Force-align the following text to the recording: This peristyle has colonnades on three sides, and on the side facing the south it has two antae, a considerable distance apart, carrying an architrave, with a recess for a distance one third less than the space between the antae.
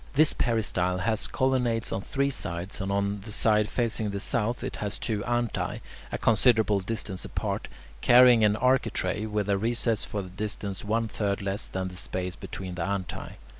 This 0.13 0.33
peristyle 0.33 0.97
has 0.97 1.27
colonnades 1.27 1.91
on 1.91 2.01
three 2.01 2.31
sides, 2.31 2.81
and 2.81 2.91
on 2.91 3.21
the 3.21 3.31
side 3.31 3.69
facing 3.69 4.09
the 4.09 4.19
south 4.19 4.63
it 4.63 4.77
has 4.77 4.97
two 4.97 5.21
antae, 5.27 5.79
a 6.11 6.17
considerable 6.17 6.79
distance 6.79 7.23
apart, 7.23 7.67
carrying 8.01 8.43
an 8.43 8.55
architrave, 8.55 9.29
with 9.29 9.47
a 9.47 9.59
recess 9.59 10.03
for 10.03 10.21
a 10.21 10.23
distance 10.23 10.83
one 10.83 11.07
third 11.07 11.39
less 11.43 11.67
than 11.67 11.89
the 11.89 11.97
space 11.97 12.35
between 12.35 12.73
the 12.73 12.83
antae. 12.83 13.33